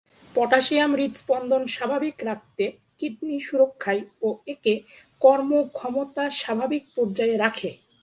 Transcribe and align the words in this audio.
Potassium 0.35 0.91
হৃৎস্পন্দন 0.95 1.63
স্বাভাবিক 1.75 2.17
রাখতে, 2.29 2.63
কিডনি 2.99 3.37
সুরক্ষায় 3.39 4.01
ও 4.21 4.29
একে 4.47 4.73
কর্মক্ষমতা 5.21 6.25
স্বাভাবিক 6.41 6.83
পর্যায়ে 6.95 7.35
রাখে। 7.37 7.69